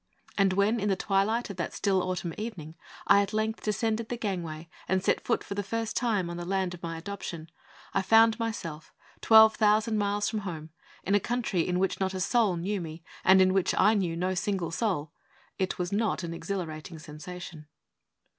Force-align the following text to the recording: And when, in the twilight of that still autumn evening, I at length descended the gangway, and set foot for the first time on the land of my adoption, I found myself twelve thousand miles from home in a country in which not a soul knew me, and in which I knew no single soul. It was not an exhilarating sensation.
And 0.35 0.53
when, 0.53 0.79
in 0.79 0.89
the 0.89 0.95
twilight 0.95 1.51
of 1.51 1.57
that 1.57 1.73
still 1.75 2.01
autumn 2.01 2.33
evening, 2.35 2.73
I 3.05 3.21
at 3.21 3.33
length 3.33 3.61
descended 3.61 4.09
the 4.09 4.17
gangway, 4.17 4.67
and 4.87 5.03
set 5.03 5.21
foot 5.21 5.43
for 5.43 5.53
the 5.53 5.61
first 5.61 5.95
time 5.95 6.27
on 6.27 6.37
the 6.37 6.43
land 6.43 6.73
of 6.73 6.81
my 6.81 6.97
adoption, 6.97 7.51
I 7.93 8.01
found 8.01 8.39
myself 8.39 8.91
twelve 9.21 9.55
thousand 9.57 9.99
miles 9.99 10.27
from 10.27 10.39
home 10.39 10.71
in 11.03 11.13
a 11.13 11.19
country 11.19 11.67
in 11.67 11.77
which 11.77 11.99
not 11.99 12.15
a 12.15 12.19
soul 12.19 12.55
knew 12.55 12.81
me, 12.81 13.03
and 13.23 13.43
in 13.43 13.53
which 13.53 13.75
I 13.77 13.93
knew 13.93 14.15
no 14.17 14.33
single 14.33 14.71
soul. 14.71 15.11
It 15.59 15.77
was 15.77 15.91
not 15.91 16.23
an 16.23 16.33
exhilarating 16.33 16.97
sensation. 16.97 17.67